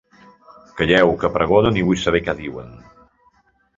[0.79, 2.77] Calleu, que pregonen i vull saber què diuen.